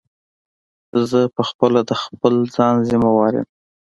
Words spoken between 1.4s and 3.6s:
خپله د خپل ځان ضیموار یم.